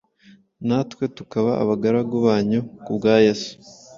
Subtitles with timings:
[0.67, 3.53] natwe tukaba abagaragu banyu ku bwa Yesu.